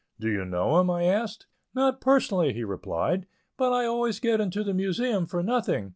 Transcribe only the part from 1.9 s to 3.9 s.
personally," he replied; "but I